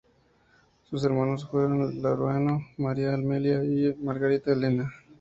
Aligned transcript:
Sus 0.89 1.05
hermanos 1.05 1.47
fueron 1.47 2.01
Laureano, 2.01 2.65
María 2.77 3.13
Amelia 3.13 3.63
y 3.63 3.93
Margarita 4.01 4.51
Elena. 4.51 4.91